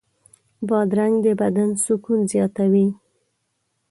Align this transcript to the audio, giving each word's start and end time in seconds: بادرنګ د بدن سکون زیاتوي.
بادرنګ 0.67 1.15
د 1.25 1.27
بدن 1.41 1.69
سکون 1.83 2.19
زیاتوي. 2.31 2.87